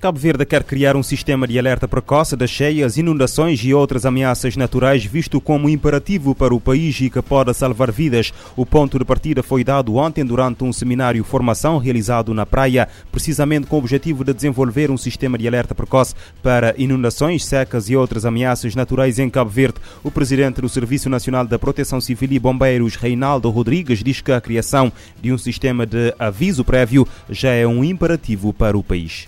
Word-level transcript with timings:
Cabo 0.00 0.16
Verde 0.16 0.46
quer 0.46 0.62
criar 0.62 0.94
um 0.94 1.02
sistema 1.02 1.44
de 1.44 1.58
alerta 1.58 1.88
precoce 1.88 2.36
das 2.36 2.50
cheias, 2.50 2.96
inundações 2.96 3.58
e 3.64 3.74
outras 3.74 4.06
ameaças 4.06 4.56
naturais, 4.56 5.04
visto 5.04 5.40
como 5.40 5.68
imperativo 5.68 6.36
para 6.36 6.54
o 6.54 6.60
país 6.60 7.00
e 7.00 7.10
que 7.10 7.20
pode 7.20 7.52
salvar 7.52 7.90
vidas. 7.90 8.32
O 8.54 8.64
ponto 8.64 8.96
de 8.96 9.04
partida 9.04 9.42
foi 9.42 9.64
dado 9.64 9.96
ontem 9.96 10.24
durante 10.24 10.62
um 10.62 10.72
seminário 10.72 11.24
formação 11.24 11.78
realizado 11.78 12.32
na 12.32 12.46
praia, 12.46 12.86
precisamente 13.10 13.66
com 13.66 13.74
o 13.74 13.80
objetivo 13.80 14.22
de 14.22 14.32
desenvolver 14.32 14.88
um 14.88 14.96
sistema 14.96 15.36
de 15.36 15.48
alerta 15.48 15.74
precoce 15.74 16.14
para 16.44 16.76
inundações, 16.78 17.44
secas 17.44 17.90
e 17.90 17.96
outras 17.96 18.24
ameaças 18.24 18.76
naturais 18.76 19.18
em 19.18 19.28
Cabo 19.28 19.50
Verde. 19.50 19.80
O 20.04 20.12
presidente 20.12 20.60
do 20.60 20.68
Serviço 20.68 21.10
Nacional 21.10 21.44
da 21.44 21.58
Proteção 21.58 22.00
Civil 22.00 22.28
e 22.30 22.38
Bombeiros, 22.38 22.94
Reinaldo 22.94 23.50
Rodrigues, 23.50 24.04
diz 24.04 24.20
que 24.20 24.30
a 24.30 24.40
criação 24.40 24.92
de 25.20 25.32
um 25.32 25.38
sistema 25.38 25.84
de 25.84 26.14
aviso 26.20 26.64
prévio 26.64 27.04
já 27.28 27.50
é 27.50 27.66
um 27.66 27.82
imperativo 27.82 28.52
para 28.52 28.78
o 28.78 28.84
país 28.84 29.26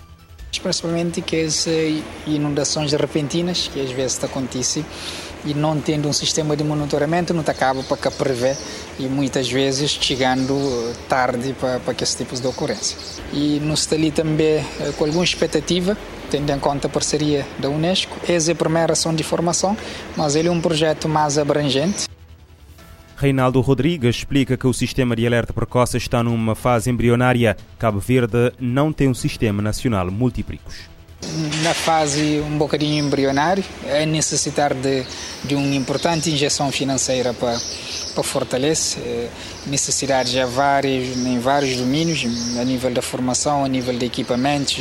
principalmente 0.59 1.21
que 1.21 1.41
as 1.41 1.65
eh, 1.67 2.01
inundações 2.27 2.91
repentinas 2.93 3.69
que 3.71 3.79
às 3.79 3.91
vezes 3.91 4.23
acontecem 4.23 4.85
e 5.45 5.53
não 5.53 5.79
tendo 5.79 6.07
um 6.07 6.13
sistema 6.13 6.55
de 6.55 6.63
monitoramento 6.63 7.33
não 7.33 7.41
acaba 7.41 7.81
para 7.83 8.11
prever 8.11 8.55
e 8.99 9.03
muitas 9.03 9.49
vezes 9.49 9.91
chegando 9.91 10.53
eh, 10.53 10.93
tarde 11.07 11.55
para, 11.59 11.79
para 11.79 11.93
esses 11.93 12.15
tipos 12.15 12.39
de 12.39 12.47
ocorrência. 12.47 12.97
E 13.33 13.59
nos 13.59 13.81
está 13.81 13.95
ali 13.95 14.11
também 14.11 14.57
eh, 14.57 14.93
com 14.97 15.05
alguma 15.05 15.23
expectativa 15.23 15.97
tendo 16.29 16.49
em 16.49 16.59
conta 16.59 16.87
a 16.87 16.89
parceria 16.89 17.45
da 17.59 17.69
Unesco. 17.69 18.17
Essa 18.27 18.51
é 18.51 18.53
a 18.53 18.55
primeira 18.55 18.93
ação 18.93 19.13
de 19.13 19.21
formação, 19.21 19.75
mas 20.15 20.35
ele 20.35 20.47
é 20.47 20.51
um 20.51 20.61
projeto 20.61 21.09
mais 21.09 21.37
abrangente. 21.37 22.10
Reinaldo 23.21 23.61
Rodrigues 23.61 24.15
explica 24.15 24.57
que 24.57 24.65
o 24.65 24.73
sistema 24.73 25.15
de 25.15 25.27
alerta 25.27 25.53
precoce 25.53 25.95
está 25.95 26.23
numa 26.23 26.55
fase 26.55 26.89
embrionária. 26.89 27.55
Cabo 27.77 27.99
Verde 27.99 28.51
não 28.59 28.91
tem 28.91 29.07
um 29.07 29.13
sistema 29.13 29.61
nacional 29.61 30.09
multipricos. 30.09 30.89
Na 31.61 31.71
fase 31.71 32.39
um 32.39 32.57
bocadinho 32.57 33.05
embrionário, 33.05 33.63
é 33.85 34.07
necessitar 34.07 34.73
de, 34.73 35.05
de 35.43 35.53
uma 35.53 35.75
importante 35.75 36.31
injeção 36.31 36.71
financeira 36.71 37.31
para, 37.31 37.55
para 38.15 38.23
fortalecer 38.23 39.03
é, 39.03 39.29
necessidades 39.67 40.35
a 40.35 40.47
vários, 40.47 41.15
em 41.15 41.39
vários 41.39 41.77
domínios, 41.77 42.25
a 42.59 42.63
nível 42.63 42.91
da 42.91 43.03
formação, 43.03 43.63
a 43.63 43.67
nível 43.67 43.95
de 43.95 44.03
equipamentos, 44.03 44.79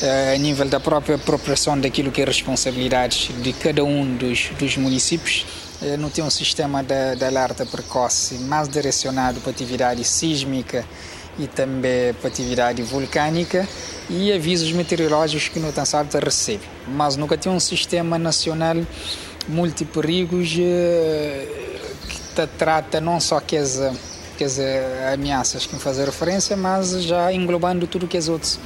é, 0.00 0.36
a 0.36 0.38
nível 0.38 0.68
da 0.68 0.78
própria 0.78 1.16
apropriação 1.16 1.76
daquilo 1.76 2.12
que 2.12 2.22
é 2.22 2.24
responsabilidades 2.24 3.30
de 3.42 3.52
cada 3.52 3.82
um 3.82 4.16
dos, 4.16 4.50
dos 4.56 4.76
municípios 4.76 5.44
eh, 5.44 5.61
não 5.98 6.08
tem 6.08 6.22
um 6.22 6.30
sistema 6.30 6.82
de, 6.82 7.16
de 7.16 7.24
alerta 7.24 7.66
precoce 7.66 8.34
mais 8.34 8.68
direcionado 8.68 9.40
para 9.40 9.50
atividade 9.50 10.04
sísmica 10.04 10.84
e 11.38 11.46
também 11.46 12.14
para 12.14 12.28
atividade 12.28 12.82
vulcânica 12.82 13.66
e 14.08 14.32
avisos 14.32 14.70
meteorológicos 14.72 15.48
que 15.48 15.58
não 15.58 15.72
Tansalta 15.72 16.20
recebe. 16.20 16.62
Mas 16.86 17.16
nunca 17.16 17.36
tem 17.36 17.50
um 17.50 17.60
sistema 17.60 18.18
nacional 18.18 18.76
multiperigos 19.48 20.54
eh, 20.58 21.46
que 22.08 22.46
trata 22.58 23.00
não 23.00 23.18
só 23.20 23.40
que 23.40 23.56
as, 23.56 23.80
que 24.36 24.44
as 24.44 24.58
ameaças 25.12 25.66
que 25.66 25.74
me 25.74 25.80
fazem 25.80 26.04
referência, 26.04 26.56
mas 26.56 27.02
já 27.02 27.32
englobando 27.32 27.86
tudo 27.86 28.06
que 28.06 28.18
os 28.18 28.28
outros, 28.28 28.60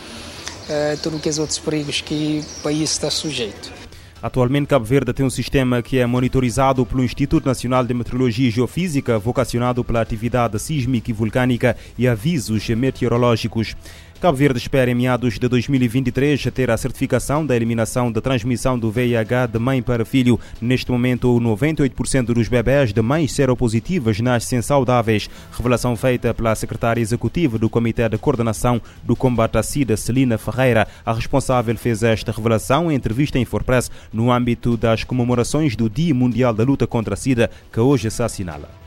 eh, 0.69 0.97
tudo 1.03 1.19
que 1.19 1.29
os 1.29 1.39
outros 1.39 1.59
perigos 1.59 2.01
que 2.01 2.45
o 2.59 2.63
país 2.63 2.91
está 2.91 3.11
sujeito. 3.11 3.86
Atualmente, 4.23 4.69
Cabo 4.69 4.85
Verde 4.85 5.13
tem 5.13 5.27
um 5.27 5.31
sistema 5.31 5.83
que 5.83 5.99
é 5.99 6.07
monitorizado 6.07 6.87
pelo 6.87 7.05
Instituto 7.05 7.45
Nacional 7.45 7.85
de 7.85 7.93
Meteorologia 7.93 8.49
e 8.49 8.51
Geofísica, 8.51 9.19
vocacionado 9.19 9.85
pela 9.85 10.01
atividade 10.01 10.59
sísmica 10.59 11.11
e 11.11 11.15
vulcânica 11.15 11.77
e 11.99 12.09
avisos 12.09 12.67
meteorológicos. 12.71 13.77
Cabo 14.21 14.39
Verde 14.39 14.59
espera 14.59 14.91
em 14.91 14.95
meados 14.95 15.39
de 15.39 15.47
2023 15.47 16.43
ter 16.45 16.71
a 16.71 16.77
certificação 16.79 17.45
da 17.45 17.55
eliminação 17.55 18.11
da 18.11 18.21
transmissão 18.21 18.79
do 18.79 18.91
VIH 18.91 19.47
de 19.47 19.59
mãe 19.59 19.83
para 19.83 20.07
filho. 20.07 20.41
Neste 20.59 20.91
momento, 20.91 21.29
98% 21.39 22.25
dos 22.33 22.49
bebés 22.49 22.95
de 22.95 23.03
mães 23.03 23.33
seropositivas 23.33 24.19
nascem 24.19 24.63
saudáveis. 24.63 25.29
Revelação 25.53 25.95
feita 25.97 26.33
pela 26.33 26.55
secretária 26.55 27.01
executiva 27.01 27.59
do 27.59 27.69
Comitê 27.69 28.09
de 28.09 28.17
Coordenação 28.17 28.81
do 29.05 29.15
Combate 29.15 29.59
à 29.59 29.63
SIDA, 29.63 29.99
Celina 29.99 30.39
Ferreira. 30.39 30.89
A 31.05 31.13
responsável 31.13 31.77
fez 31.77 32.03
esta 32.03 32.33
revelação 32.33 32.91
em 32.91 32.95
entrevista 32.95 33.39
em 33.39 33.45
Forpress 33.45 33.91
no 34.11 34.33
âmbito 34.33 34.79
das 34.79 35.05
comemorações 35.05 35.77
do 35.77 35.91
Dia 35.91 36.15
Mundial 36.15 36.55
da 36.55 36.65
Luta 36.65 36.87
contra 36.87 37.13
a 37.13 37.17
SIDA, 37.19 37.51
que 37.71 37.81
hoje 37.81 38.11
se 38.11 38.23
assinala. 38.23 38.86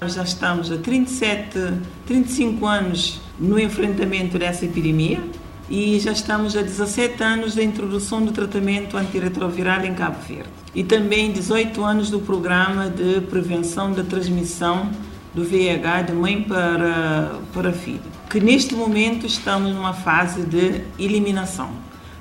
Nós 0.00 0.14
já 0.14 0.22
estamos 0.22 0.70
há 0.70 0.76
37, 0.78 1.58
35 2.06 2.64
anos 2.64 3.20
no 3.36 3.58
enfrentamento 3.58 4.38
dessa 4.38 4.64
epidemia 4.64 5.20
e 5.68 5.98
já 5.98 6.12
estamos 6.12 6.56
há 6.56 6.62
17 6.62 7.20
anos 7.20 7.56
da 7.56 7.64
introdução 7.64 8.24
do 8.24 8.30
tratamento 8.30 8.96
antirretroviral 8.96 9.84
em 9.84 9.94
Cabo 9.94 10.18
Verde 10.26 10.50
e 10.72 10.84
também 10.84 11.32
18 11.32 11.82
anos 11.82 12.10
do 12.10 12.20
programa 12.20 12.88
de 12.88 13.22
prevenção 13.22 13.90
da 13.90 14.04
transmissão 14.04 14.88
do 15.34 15.42
VIH 15.42 16.02
de 16.02 16.12
mãe 16.12 16.42
para, 16.42 17.40
para 17.52 17.72
filho, 17.72 18.00
que 18.30 18.38
neste 18.38 18.76
momento 18.76 19.26
estamos 19.26 19.74
numa 19.74 19.92
fase 19.92 20.42
de 20.42 20.80
eliminação. 20.96 21.70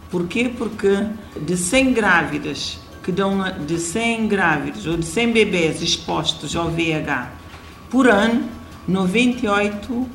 Por 0.10 0.26
quê? 0.26 0.52
Porque 0.58 1.06
de 1.40 1.56
100 1.56 1.94
grávidas 1.94 2.80
que 3.04 3.12
dão 3.12 3.38
de 3.68 3.78
100 3.78 4.28
grávidas 4.28 4.88
ou 4.88 4.98
de 4.98 5.06
100 5.06 5.32
bebês 5.32 5.82
expostos 5.84 6.56
ao 6.56 6.72
VIH 6.72 7.37
por 7.90 8.08
ano, 8.08 8.44
98 8.88 10.08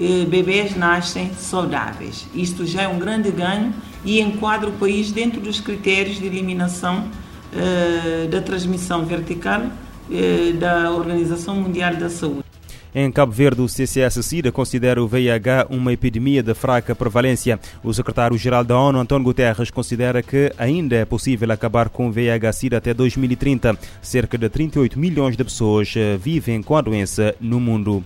eh, 0.00 0.24
bebês 0.26 0.76
nascem 0.76 1.32
saudáveis. 1.34 2.26
Isto 2.34 2.66
já 2.66 2.82
é 2.82 2.88
um 2.88 2.98
grande 2.98 3.30
ganho 3.30 3.74
e 4.04 4.20
enquadra 4.20 4.68
o 4.68 4.72
país 4.72 5.10
dentro 5.10 5.40
dos 5.40 5.60
critérios 5.60 6.18
de 6.18 6.26
eliminação 6.26 7.08
eh, 7.52 8.26
da 8.30 8.40
transmissão 8.40 9.04
vertical 9.04 9.62
eh, 10.10 10.52
da 10.52 10.90
Organização 10.92 11.56
Mundial 11.56 11.96
da 11.96 12.08
Saúde. 12.08 12.47
Em 12.94 13.12
Cabo 13.12 13.32
Verde, 13.32 13.60
o 13.60 13.68
CCS-SIDA 13.68 14.50
considera 14.50 15.02
o 15.02 15.06
VIH 15.06 15.66
uma 15.68 15.92
epidemia 15.92 16.42
de 16.42 16.54
fraca 16.54 16.94
prevalência. 16.94 17.60
O 17.84 17.92
secretário-geral 17.92 18.64
da 18.64 18.78
ONU, 18.78 18.98
António 18.98 19.24
Guterres, 19.24 19.70
considera 19.70 20.22
que 20.22 20.50
ainda 20.56 20.96
é 20.96 21.04
possível 21.04 21.52
acabar 21.52 21.90
com 21.90 22.08
o 22.08 22.12
VIH-SIDA 22.12 22.78
até 22.78 22.94
2030. 22.94 23.78
Cerca 24.00 24.38
de 24.38 24.48
38 24.48 24.98
milhões 24.98 25.36
de 25.36 25.44
pessoas 25.44 25.92
eh, 25.96 26.16
vivem 26.16 26.62
com 26.62 26.76
a 26.76 26.80
doença 26.80 27.34
no 27.40 27.60
mundo. 27.60 28.02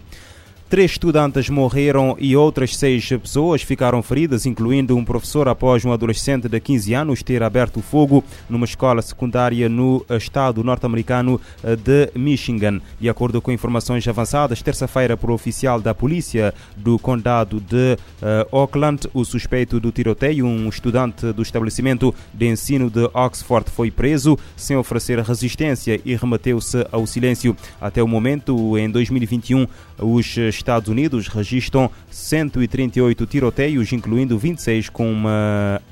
Três 0.72 0.92
estudantes 0.92 1.50
morreram 1.50 2.16
e 2.18 2.34
outras 2.34 2.74
seis 2.74 3.06
pessoas 3.06 3.60
ficaram 3.60 4.02
feridas, 4.02 4.46
incluindo 4.46 4.96
um 4.96 5.04
professor 5.04 5.46
após 5.46 5.84
um 5.84 5.92
adolescente 5.92 6.48
de 6.48 6.58
15 6.58 6.94
anos 6.94 7.22
ter 7.22 7.42
aberto 7.42 7.82
fogo 7.82 8.24
numa 8.48 8.64
escola 8.64 9.02
secundária 9.02 9.68
no 9.68 10.02
estado 10.08 10.64
norte-americano 10.64 11.38
eh, 11.62 11.76
de 11.76 12.10
Michigan. 12.18 12.80
De 12.98 13.06
acordo 13.06 13.42
com 13.42 13.52
informações 13.52 14.08
avançadas, 14.08 14.62
terça-feira, 14.62 15.14
por 15.14 15.30
oficial 15.30 15.78
da 15.78 15.94
polícia 15.94 16.54
do 16.74 16.98
condado 16.98 17.60
de 17.60 17.98
uh, 18.22 18.56
Oakland, 18.56 19.10
o 19.12 19.26
suspeito 19.26 19.78
do 19.78 19.92
tiroteio, 19.92 20.46
um 20.46 20.70
estudante 20.70 21.34
do 21.34 21.42
estabelecimento 21.42 22.14
de 22.32 22.46
ensino 22.46 22.88
de 22.88 23.10
Oxford, 23.12 23.70
foi 23.70 23.90
preso 23.90 24.38
sem 24.56 24.74
oferecer 24.74 25.18
resistência 25.18 26.00
e 26.02 26.16
remeteu-se 26.16 26.86
ao 26.90 27.06
silêncio. 27.06 27.54
Até 27.78 28.02
o 28.02 28.08
momento, 28.08 28.78
em 28.78 28.88
2021, 28.88 29.66
os 29.98 30.38
Estados 30.62 30.88
Unidos 30.88 31.26
registram 31.26 31.90
138 32.10 33.26
tiroteios, 33.26 33.92
incluindo 33.92 34.38
26 34.38 34.88
com 34.88 35.12
uma, 35.12 35.82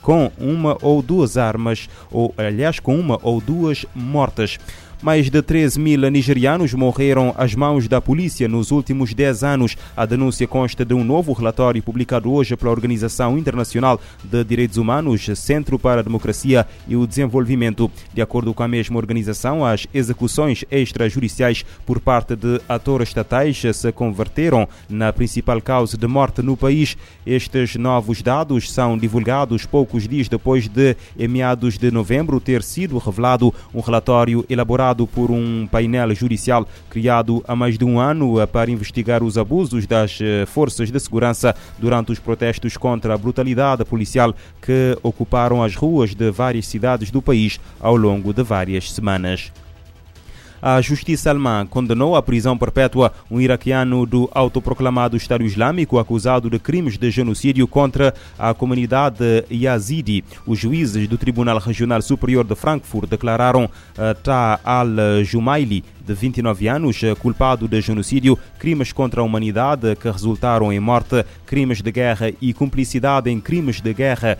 com 0.00 0.32
uma 0.38 0.78
ou 0.80 1.02
duas 1.02 1.36
armas, 1.36 1.88
ou 2.10 2.34
aliás, 2.36 2.80
com 2.80 2.98
uma 2.98 3.18
ou 3.22 3.40
duas 3.40 3.84
mortas. 3.94 4.58
Mais 5.02 5.28
de 5.28 5.42
13 5.42 5.78
mil 5.78 6.10
nigerianos 6.10 6.72
morreram 6.72 7.34
às 7.36 7.54
mãos 7.54 7.86
da 7.88 8.00
polícia 8.00 8.48
nos 8.48 8.70
últimos 8.70 9.12
10 9.12 9.44
anos. 9.44 9.76
A 9.96 10.06
denúncia 10.06 10.46
consta 10.46 10.84
de 10.84 10.94
um 10.94 11.04
novo 11.04 11.32
relatório 11.32 11.82
publicado 11.82 12.32
hoje 12.32 12.56
pela 12.56 12.70
Organização 12.70 13.36
Internacional 13.36 14.00
de 14.22 14.42
Direitos 14.44 14.78
Humanos, 14.78 15.26
Centro 15.34 15.78
para 15.78 16.00
a 16.00 16.04
Democracia 16.04 16.66
e 16.88 16.96
o 16.96 17.06
Desenvolvimento. 17.06 17.90
De 18.14 18.22
acordo 18.22 18.54
com 18.54 18.62
a 18.62 18.68
mesma 18.68 18.96
organização, 18.96 19.64
as 19.64 19.86
execuções 19.92 20.64
extrajudiciais 20.70 21.64
por 21.84 22.00
parte 22.00 22.34
de 22.34 22.60
atores 22.68 23.08
estatais 23.08 23.60
se 23.74 23.92
converteram 23.92 24.66
na 24.88 25.12
principal 25.12 25.60
causa 25.60 25.98
de 25.98 26.06
morte 26.06 26.40
no 26.40 26.56
país. 26.56 26.96
Estes 27.26 27.76
novos 27.76 28.22
dados 28.22 28.72
são 28.72 28.96
divulgados 28.96 29.66
poucos 29.66 30.08
dias 30.08 30.28
depois 30.28 30.66
de, 30.68 30.96
em 31.18 31.28
meados 31.28 31.76
de 31.76 31.90
novembro, 31.90 32.40
ter 32.40 32.62
sido 32.62 32.96
revelado 32.96 33.52
um 33.74 33.80
relatório 33.80 34.44
elaborado 34.48 34.83
por 35.06 35.30
um 35.30 35.66
painel 35.66 36.14
judicial 36.14 36.66
criado 36.90 37.42
há 37.48 37.56
mais 37.56 37.78
de 37.78 37.84
um 37.84 37.98
ano 37.98 38.40
eh, 38.40 38.46
para 38.46 38.70
investigar 38.70 39.22
os 39.22 39.38
abusos 39.38 39.86
das 39.86 40.18
eh, 40.20 40.44
forças 40.46 40.90
de 40.90 41.00
segurança 41.00 41.54
durante 41.78 42.12
os 42.12 42.18
protestos 42.18 42.76
contra 42.76 43.14
a 43.14 43.18
brutalidade 43.18 43.84
policial 43.84 44.34
que 44.60 44.98
ocuparam 45.02 45.62
as 45.62 45.74
ruas 45.74 46.14
de 46.14 46.30
várias 46.30 46.66
cidades 46.66 47.10
do 47.10 47.22
país 47.22 47.58
ao 47.80 47.96
longo 47.96 48.34
de 48.34 48.42
várias 48.42 48.92
semanas. 48.92 49.50
A 50.66 50.80
justiça 50.80 51.28
alemã 51.28 51.66
condenou 51.66 52.16
à 52.16 52.22
prisão 52.22 52.56
perpétua 52.56 53.12
um 53.30 53.38
iraquiano 53.38 54.06
do 54.06 54.30
autoproclamado 54.32 55.14
Estado 55.14 55.44
Islâmico 55.44 55.98
acusado 55.98 56.48
de 56.48 56.58
crimes 56.58 56.96
de 56.96 57.10
genocídio 57.10 57.68
contra 57.68 58.14
a 58.38 58.54
comunidade 58.54 59.44
yazidi. 59.50 60.24
Os 60.46 60.58
juízes 60.58 61.06
do 61.06 61.18
Tribunal 61.18 61.58
Regional 61.58 62.00
Superior 62.00 62.44
de 62.44 62.54
Frankfurt 62.54 63.10
declararam 63.10 63.66
uh, 63.66 64.14
Ta 64.22 64.58
al-Jumaili 64.64 65.84
de 66.06 66.12
29 66.12 66.68
anos, 66.68 67.00
culpado 67.18 67.66
de 67.66 67.80
genocídio, 67.80 68.38
crimes 68.58 68.92
contra 68.92 69.20
a 69.20 69.24
humanidade 69.24 69.96
que 69.96 70.10
resultaram 70.10 70.72
em 70.72 70.78
morte, 70.78 71.24
crimes 71.46 71.80
de 71.80 71.90
guerra 71.90 72.30
e 72.40 72.52
cumplicidade 72.52 73.30
em 73.30 73.40
crimes 73.40 73.80
de 73.80 73.94
guerra, 73.94 74.36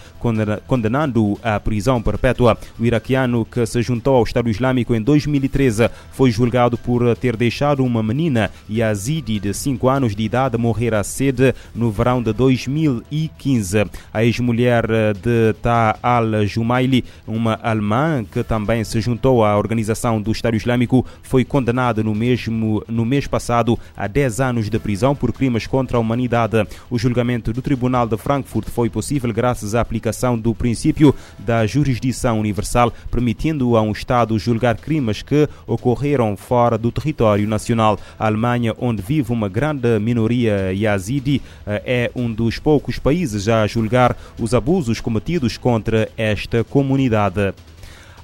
condenando 0.66 1.38
a 1.42 1.58
prisão 1.58 2.02
perpétua. 2.02 2.58
O 2.78 2.84
iraquiano 2.84 3.44
que 3.44 3.64
se 3.64 3.80
juntou 3.82 4.16
ao 4.16 4.24
Estado 4.24 4.50
Islâmico 4.50 4.94
em 4.94 5.00
2013 5.00 5.88
foi 6.14 6.30
julgado 6.30 6.78
por 6.78 7.16
ter 7.16 7.36
deixado 7.36 7.84
uma 7.84 8.02
menina 8.02 8.50
yazidi 8.70 9.40
de 9.40 9.52
5 9.52 9.88
anos 9.88 10.14
de 10.14 10.22
idade 10.22 10.56
morrer 10.56 10.94
à 10.94 11.02
sede 11.02 11.52
no 11.74 11.90
verão 11.90 12.22
de 12.22 12.32
2015. 12.32 13.84
A 14.12 14.24
ex-mulher 14.24 14.86
de 15.14 15.54
Ta 15.60 15.98
al-Jumaili, 16.00 17.04
uma 17.26 17.58
alemã 17.60 18.24
que 18.24 18.44
também 18.44 18.84
se 18.84 19.00
juntou 19.00 19.44
à 19.44 19.58
organização 19.58 20.22
do 20.22 20.30
Estado 20.30 20.56
Islâmico, 20.56 21.04
foi 21.22 21.44
condenado 21.44 22.04
no, 22.04 22.14
mesmo, 22.14 22.82
no 22.86 23.04
mês 23.04 23.26
passado 23.26 23.76
a 23.96 24.06
10 24.06 24.40
anos 24.40 24.70
de 24.70 24.78
prisão 24.78 25.16
por 25.16 25.32
crimes 25.32 25.66
contra 25.66 25.96
a 25.96 26.00
humanidade. 26.00 26.64
O 26.88 26.96
julgamento 26.96 27.52
do 27.52 27.60
Tribunal 27.60 28.06
de 28.06 28.16
Frankfurt 28.16 28.68
foi 28.68 28.88
possível 28.88 29.32
graças 29.32 29.74
à 29.74 29.80
aplicação 29.80 30.38
do 30.38 30.54
princípio 30.54 31.12
da 31.40 31.66
jurisdição 31.66 32.38
universal, 32.38 32.92
permitindo 33.10 33.76
a 33.76 33.82
um 33.82 33.90
Estado 33.90 34.38
julgar 34.38 34.76
crimes 34.76 35.20
que 35.20 35.48
ocorreram 35.66 36.03
fora 36.36 36.76
do 36.76 36.92
território 36.92 37.48
nacional. 37.48 37.98
A 38.18 38.26
Alemanha, 38.26 38.74
onde 38.78 39.02
vive 39.02 39.32
uma 39.32 39.48
grande 39.48 39.98
minoria 39.98 40.72
yazidi, 40.72 41.40
eh, 41.66 41.82
é 41.86 42.10
um 42.14 42.30
dos 42.30 42.58
poucos 42.58 42.98
países 42.98 43.48
a 43.48 43.66
julgar 43.66 44.16
os 44.38 44.52
abusos 44.52 45.00
cometidos 45.00 45.56
contra 45.56 46.08
esta 46.16 46.62
comunidade. 46.62 47.54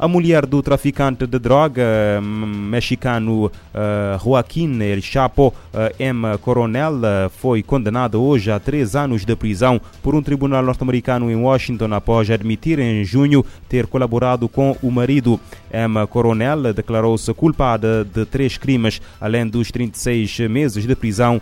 A 0.00 0.08
mulher 0.08 0.46
do 0.46 0.62
traficante 0.62 1.26
de 1.26 1.38
droga 1.38 1.84
mexicano 2.22 3.44
uh, 3.44 3.50
Joaquim 4.24 4.80
El 4.80 5.02
Chapo 5.02 5.48
uh, 5.48 5.94
M. 5.98 6.38
Coronel 6.38 6.94
uh, 6.94 7.28
foi 7.28 7.62
condenada 7.62 8.18
hoje 8.18 8.50
a 8.50 8.58
três 8.58 8.96
anos 8.96 9.26
de 9.26 9.36
prisão 9.36 9.78
por 10.02 10.14
um 10.14 10.22
tribunal 10.22 10.62
norte-americano 10.62 11.30
em 11.30 11.36
Washington 11.36 11.92
após 11.92 12.30
admitir 12.30 12.78
em 12.78 13.04
junho 13.04 13.44
ter 13.68 13.86
colaborado 13.86 14.48
com 14.48 14.74
o 14.82 14.90
marido. 14.90 15.38
M. 15.72 16.06
Coronel 16.06 16.72
declarou-se 16.72 17.32
culpada 17.34 18.04
de 18.04 18.24
três 18.24 18.56
crimes, 18.56 19.00
além 19.20 19.46
dos 19.46 19.70
36 19.70 20.40
meses 20.48 20.86
de 20.86 20.94
prisão, 20.94 21.40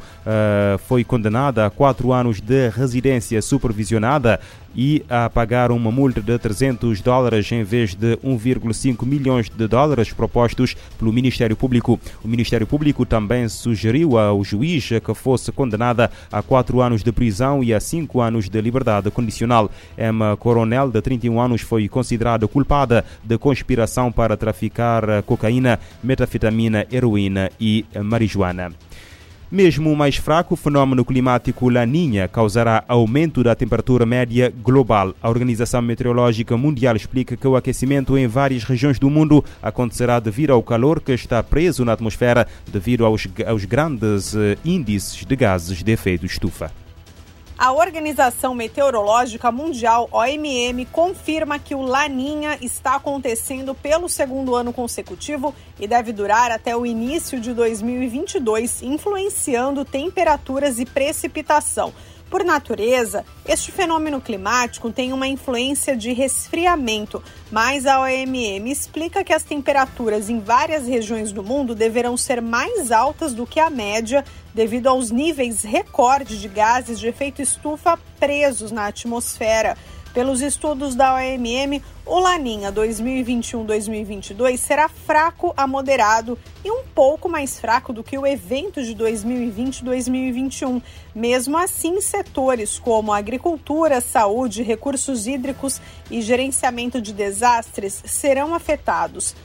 foi 0.86 1.04
condenada 1.04 1.66
a 1.66 1.70
quatro 1.70 2.12
anos 2.12 2.40
de 2.40 2.68
residência 2.68 3.40
supervisionada 3.42 4.40
e 4.76 5.02
a 5.08 5.28
pagar 5.30 5.72
uma 5.72 5.90
multa 5.90 6.20
de 6.20 6.38
300 6.38 7.00
dólares 7.00 7.50
em 7.50 7.64
vez 7.64 7.94
de 7.94 8.16
1,5 8.18 9.04
milhões 9.04 9.48
de 9.48 9.66
dólares 9.66 10.12
propostos 10.12 10.76
pelo 10.98 11.12
Ministério 11.12 11.56
Público. 11.56 11.98
O 12.22 12.28
Ministério 12.28 12.66
Público 12.66 13.04
também 13.04 13.48
sugeriu 13.48 14.18
ao 14.18 14.44
juiz 14.44 14.88
que 14.88 15.14
fosse 15.14 15.50
condenada 15.50 16.10
a 16.30 16.42
quatro 16.42 16.80
anos 16.80 17.02
de 17.02 17.10
prisão 17.10 17.64
e 17.64 17.72
a 17.74 17.80
cinco 17.80 18.20
anos 18.20 18.48
de 18.48 18.60
liberdade 18.60 19.10
condicional. 19.10 19.70
Emma 19.96 20.36
Coronel, 20.36 20.90
de 20.90 21.00
31 21.00 21.40
anos, 21.40 21.62
foi 21.62 21.88
considerada 21.88 22.46
culpada 22.46 23.04
de 23.24 23.38
conspiração 23.38 24.12
para 24.18 24.36
traficar 24.36 25.22
cocaína, 25.22 25.78
metafetamina, 26.02 26.84
heroína 26.90 27.52
e 27.60 27.84
marijuana. 28.02 28.72
Mesmo 29.48 29.94
mais 29.94 30.16
fraco, 30.16 30.54
o 30.54 30.56
fenômeno 30.56 31.04
climático 31.04 31.70
Laninha 31.70 32.26
causará 32.26 32.82
aumento 32.88 33.44
da 33.44 33.54
temperatura 33.54 34.04
média 34.04 34.52
global. 34.60 35.14
A 35.22 35.30
Organização 35.30 35.80
Meteorológica 35.80 36.56
Mundial 36.56 36.96
explica 36.96 37.36
que 37.36 37.46
o 37.46 37.54
aquecimento 37.54 38.18
em 38.18 38.26
várias 38.26 38.64
regiões 38.64 38.98
do 38.98 39.08
mundo 39.08 39.42
acontecerá 39.62 40.18
devido 40.18 40.52
ao 40.52 40.64
calor 40.64 41.00
que 41.00 41.12
está 41.12 41.40
preso 41.40 41.84
na 41.84 41.92
atmosfera 41.92 42.44
devido 42.72 43.06
aos, 43.06 43.28
aos 43.46 43.64
grandes 43.64 44.34
eh, 44.34 44.58
índices 44.64 45.24
de 45.24 45.36
gases 45.36 45.80
de 45.80 45.92
efeito 45.92 46.26
estufa. 46.26 46.72
A 47.58 47.72
Organização 47.72 48.54
Meteorológica 48.54 49.50
Mundial, 49.50 50.08
OMM, 50.12 50.86
confirma 50.92 51.58
que 51.58 51.74
o 51.74 51.82
Laninha 51.82 52.56
está 52.62 52.94
acontecendo 52.94 53.74
pelo 53.74 54.08
segundo 54.08 54.54
ano 54.54 54.72
consecutivo 54.72 55.52
e 55.76 55.84
deve 55.88 56.12
durar 56.12 56.52
até 56.52 56.76
o 56.76 56.86
início 56.86 57.40
de 57.40 57.52
2022, 57.52 58.84
influenciando 58.84 59.84
temperaturas 59.84 60.78
e 60.78 60.86
precipitação. 60.86 61.92
Por 62.30 62.44
natureza, 62.44 63.24
este 63.46 63.72
fenômeno 63.72 64.20
climático 64.20 64.92
tem 64.92 65.14
uma 65.14 65.26
influência 65.26 65.96
de 65.96 66.12
resfriamento, 66.12 67.22
mas 67.50 67.86
a 67.86 68.00
OMM 68.02 68.70
explica 68.70 69.24
que 69.24 69.32
as 69.32 69.42
temperaturas 69.42 70.28
em 70.28 70.38
várias 70.38 70.86
regiões 70.86 71.32
do 71.32 71.42
mundo 71.42 71.74
deverão 71.74 72.18
ser 72.18 72.42
mais 72.42 72.92
altas 72.92 73.32
do 73.32 73.46
que 73.46 73.58
a 73.58 73.70
média 73.70 74.22
devido 74.54 74.88
aos 74.88 75.10
níveis 75.10 75.62
recorde 75.62 76.38
de 76.38 76.48
gases 76.48 77.00
de 77.00 77.06
efeito 77.06 77.40
estufa 77.40 77.98
presos 78.18 78.70
na 78.70 78.86
atmosfera. 78.86 79.76
Pelos 80.14 80.40
estudos 80.40 80.94
da 80.94 81.14
OMM, 81.14 81.82
o 82.04 82.18
Laninha 82.18 82.72
2021-2022 82.72 84.56
será 84.56 84.88
fraco 84.88 85.52
a 85.56 85.66
moderado 85.66 86.38
e 86.64 86.70
um 86.70 86.82
pouco 86.94 87.28
mais 87.28 87.60
fraco 87.60 87.92
do 87.92 88.02
que 88.02 88.16
o 88.16 88.26
evento 88.26 88.82
de 88.82 88.94
2020-2021. 88.94 90.82
Mesmo 91.14 91.58
assim, 91.58 92.00
setores 92.00 92.78
como 92.78 93.12
agricultura, 93.12 94.00
saúde, 94.00 94.62
recursos 94.62 95.26
hídricos 95.26 95.80
e 96.10 96.22
gerenciamento 96.22 97.00
de 97.00 97.12
desastres 97.12 98.02
serão 98.06 98.54
afetados. 98.54 99.36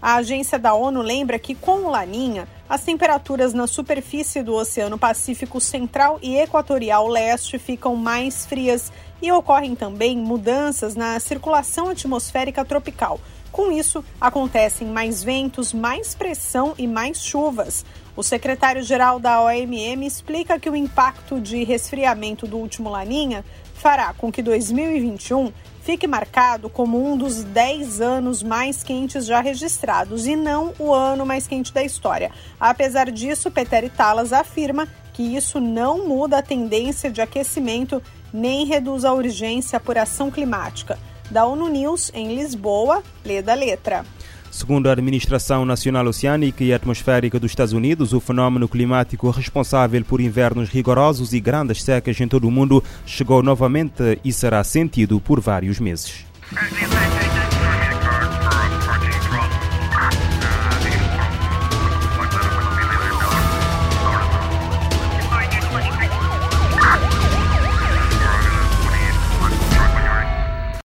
A 0.00 0.16
agência 0.16 0.58
da 0.58 0.74
ONU 0.74 1.00
lembra 1.00 1.38
que, 1.38 1.54
com 1.54 1.84
o 1.84 1.90
Laninha, 1.90 2.46
as 2.68 2.84
temperaturas 2.84 3.54
na 3.54 3.66
superfície 3.66 4.42
do 4.42 4.54
Oceano 4.54 4.98
Pacífico 4.98 5.60
Central 5.60 6.18
e 6.22 6.36
Equatorial 6.36 7.08
Leste 7.08 7.58
ficam 7.58 7.96
mais 7.96 8.44
frias 8.44 8.92
e 9.22 9.32
ocorrem 9.32 9.74
também 9.74 10.16
mudanças 10.18 10.94
na 10.94 11.18
circulação 11.18 11.88
atmosférica 11.88 12.64
tropical. 12.64 13.18
Com 13.50 13.72
isso, 13.72 14.04
acontecem 14.20 14.86
mais 14.86 15.24
ventos, 15.24 15.72
mais 15.72 16.14
pressão 16.14 16.74
e 16.76 16.86
mais 16.86 17.24
chuvas. 17.24 17.86
O 18.14 18.22
secretário-geral 18.22 19.18
da 19.18 19.40
OMM 19.42 20.06
explica 20.06 20.58
que 20.58 20.68
o 20.68 20.76
impacto 20.76 21.40
de 21.40 21.64
resfriamento 21.64 22.46
do 22.46 22.58
último 22.58 22.90
Laninha 22.90 23.44
fará 23.74 24.12
com 24.12 24.30
que 24.30 24.42
2021 24.42 25.52
fique 25.86 26.08
marcado 26.08 26.68
como 26.68 27.00
um 27.00 27.16
dos 27.16 27.44
10 27.44 28.00
anos 28.00 28.42
mais 28.42 28.82
quentes 28.82 29.24
já 29.24 29.40
registrados 29.40 30.26
e 30.26 30.34
não 30.34 30.74
o 30.80 30.92
ano 30.92 31.24
mais 31.24 31.46
quente 31.46 31.72
da 31.72 31.84
história. 31.84 32.32
Apesar 32.58 33.08
disso, 33.08 33.52
Peter 33.52 33.88
Talas 33.88 34.32
afirma 34.32 34.88
que 35.12 35.22
isso 35.22 35.60
não 35.60 36.04
muda 36.04 36.38
a 36.38 36.42
tendência 36.42 37.08
de 37.08 37.20
aquecimento 37.20 38.02
nem 38.32 38.66
reduz 38.66 39.04
a 39.04 39.12
urgência 39.12 39.78
por 39.78 39.96
ação 39.96 40.28
climática. 40.28 40.98
Da 41.30 41.46
ONU 41.46 41.68
News, 41.68 42.10
em 42.12 42.34
Lisboa, 42.34 43.00
lê 43.24 43.40
da 43.40 43.54
letra. 43.54 44.04
Segundo 44.56 44.88
a 44.88 44.92
Administração 44.92 45.66
Nacional 45.66 46.06
Oceânica 46.06 46.64
e 46.64 46.72
Atmosférica 46.72 47.38
dos 47.38 47.50
Estados 47.50 47.74
Unidos, 47.74 48.14
o 48.14 48.20
fenômeno 48.20 48.66
climático 48.66 49.28
responsável 49.28 50.02
por 50.02 50.18
invernos 50.18 50.70
rigorosos 50.70 51.34
e 51.34 51.40
grandes 51.40 51.82
secas 51.82 52.18
em 52.18 52.26
todo 52.26 52.48
o 52.48 52.50
mundo 52.50 52.82
chegou 53.04 53.42
novamente 53.42 54.18
e 54.24 54.32
será 54.32 54.64
sentido 54.64 55.20
por 55.20 55.42
vários 55.42 55.78
meses. 55.78 56.24